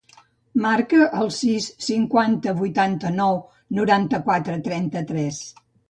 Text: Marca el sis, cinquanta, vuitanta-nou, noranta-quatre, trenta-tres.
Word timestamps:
Marca 0.61 1.01
el 1.19 1.29
sis, 1.41 1.67
cinquanta, 1.89 2.55
vuitanta-nou, 2.63 3.41
noranta-quatre, 3.81 4.61
trenta-tres. 4.71 5.45